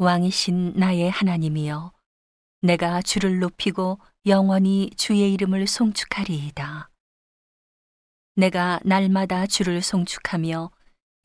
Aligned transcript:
왕이신 0.00 0.74
나의 0.76 1.10
하나님이여 1.10 1.92
내가 2.62 3.02
주를 3.02 3.40
높이고 3.40 3.98
영원히 4.26 4.90
주의 4.96 5.32
이름을 5.34 5.66
송축하리이다. 5.66 6.88
내가 8.36 8.78
날마다 8.84 9.48
주를 9.48 9.82
송축하며 9.82 10.70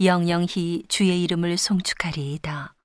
영영히 0.02 0.86
주의 0.88 1.22
이름을 1.22 1.56
송축하리이다. 1.56 2.76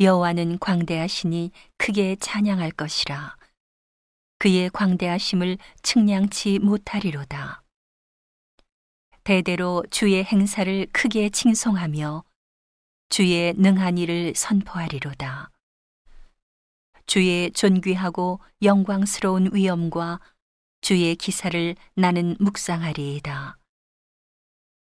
여호와는 0.00 0.58
광대하시니 0.58 1.50
크게 1.76 2.16
찬양할 2.18 2.70
것이라. 2.70 3.36
그의 4.38 4.70
광대하심을 4.70 5.58
측량치 5.82 6.60
못하리로다. 6.60 7.62
대대로 9.22 9.84
주의 9.90 10.24
행사를 10.24 10.86
크게 10.92 11.28
칭송하며 11.28 12.24
주의 13.08 13.54
능한 13.54 13.98
일을 13.98 14.34
선포하리로다. 14.34 15.50
주의 17.06 17.50
존귀하고 17.52 18.40
영광스러운 18.62 19.50
위엄과 19.52 20.20
주의 20.80 21.14
기사를 21.14 21.76
나는 21.94 22.36
묵상하리이다. 22.40 23.58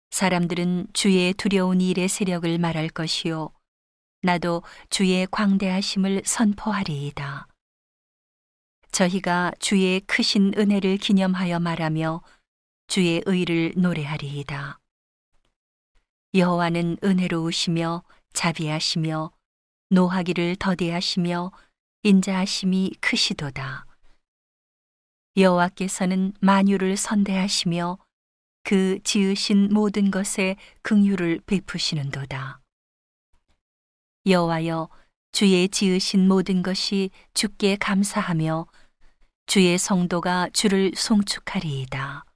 사람들은 0.09 0.88
주의 0.94 1.34
두려운 1.34 1.80
일의 1.80 2.08
세력을 2.08 2.58
말할 2.58 2.89
것이요. 2.89 3.52
나도 4.23 4.63
주의 4.89 5.27
광대하심을 5.30 6.23
선포하리이다. 6.25 7.47
저희가 8.91 9.52
주의 9.59 9.99
크신 10.02 10.53
은혜를 10.58 10.97
기념하여 10.97 11.59
말하며 11.59 12.23
주의 12.88 13.22
의를 13.25 13.73
노래하리이다. 13.77 14.80
여호와는 16.34 16.98
은혜로우시며 17.04 18.04
자비하시며 18.34 19.31
노하기를 19.90 20.58
더디하시며 20.58 21.52
인자하심이 22.03 22.95
크시도다. 23.00 23.86
여호와께서는 25.38 26.33
만유를 26.42 26.98
선대하시며 26.98 27.98
그 28.64 29.00
지으신 29.03 29.70
모든 29.73 30.11
것에 30.11 30.58
긍휼을 30.81 31.42
베푸시는도다. 31.45 32.59
여호와여 34.25 34.89
주의 35.31 35.70
지으신 35.70 36.28
모든 36.28 36.61
것이 36.61 37.09
주께 37.33 37.78
감사하며 37.78 38.67
주의 39.45 39.78
성도가 39.78 40.50
주를 40.52 40.92
송축하리이다. 40.95 42.27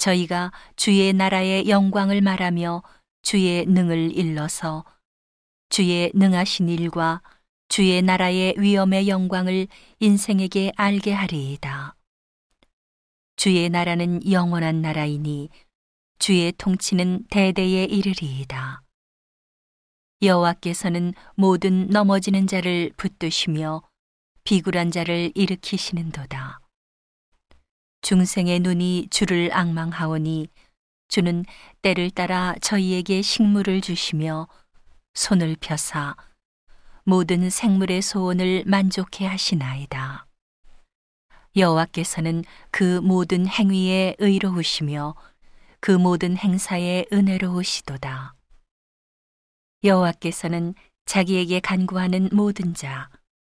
저희가 0.00 0.50
주의 0.76 1.12
나라의 1.12 1.68
영광을 1.68 2.22
말하며 2.22 2.82
주의 3.22 3.66
능을 3.66 4.16
일러서 4.16 4.84
주의 5.68 6.10
능하신 6.14 6.70
일과 6.70 7.20
주의 7.68 8.00
나라의 8.02 8.54
위엄의 8.58 9.08
영광을 9.08 9.68
인생에게 10.00 10.72
알게 10.74 11.12
하리이다. 11.12 11.94
주의 13.36 13.68
나라는 13.68 14.28
영원한 14.30 14.80
나라이니 14.80 15.50
주의 16.18 16.52
통치는 16.52 17.26
대대에 17.30 17.84
이르리이다. 17.84 18.82
여호와께서는 20.22 21.12
모든 21.34 21.88
넘어지는 21.88 22.46
자를 22.46 22.90
붙드시며 22.96 23.82
비굴한 24.44 24.90
자를 24.90 25.30
일으키시는도다. 25.34 26.59
중생의 28.02 28.60
눈이 28.60 29.08
주를 29.10 29.50
악망하오니 29.52 30.48
주는 31.08 31.44
때를 31.82 32.10
따라 32.10 32.54
저희에게 32.60 33.22
식물을 33.22 33.80
주시며 33.80 34.48
손을 35.14 35.56
펴사 35.60 36.14
모든 37.04 37.50
생물의 37.50 38.02
소원을 38.02 38.64
만족해 38.66 39.26
하시나이다. 39.26 40.26
여호와께서는 41.56 42.44
그 42.70 43.00
모든 43.00 43.46
행위에 43.46 44.14
의로우시며 44.18 45.14
그 45.80 45.90
모든 45.90 46.36
행사에 46.36 47.06
은혜로우시도다. 47.12 48.34
여호와께서는 49.82 50.74
자기에게 51.06 51.58
간구하는 51.60 52.28
모든 52.32 52.74
자, 52.74 53.08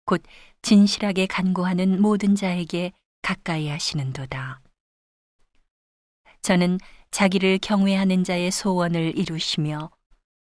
곧 0.06 0.24
진실하게 0.64 1.28
간구하는 1.28 2.02
모든 2.02 2.34
자에게 2.36 2.94
가까이 3.24 3.70
하시는도다. 3.70 4.62
저는 6.44 6.78
자기를 7.10 7.58
경외하는 7.60 8.24
자의 8.24 8.52
소원을 8.52 9.18
이루시며 9.18 9.90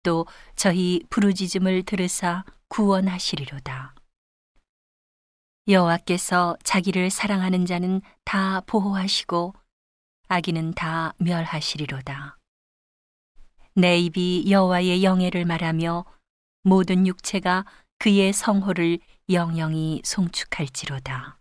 또 0.02 0.26
저희 0.54 1.00
부르짖음을 1.10 1.82
들으사 1.84 2.44
구원하시리로다. 2.68 3.94
여호와께서 5.66 6.56
자기를 6.62 7.10
사랑하는 7.10 7.66
자는 7.66 8.00
다 8.24 8.60
보호하시고 8.60 9.54
악인은 10.28 10.74
다 10.74 11.14
멸하시리로다. 11.18 12.38
내 13.74 13.98
입이 13.98 14.50
여호와의 14.50 15.02
영예를 15.04 15.44
말하며 15.46 16.04
모든 16.64 17.06
육체가 17.06 17.64
그의 17.98 18.32
성호를 18.32 18.98
영영히 19.30 20.02
송축할지로다. 20.04 21.37